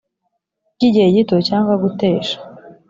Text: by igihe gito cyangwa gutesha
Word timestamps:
by 0.75 0.83
igihe 0.87 1.07
gito 1.15 1.35
cyangwa 1.47 1.73
gutesha 1.83 2.37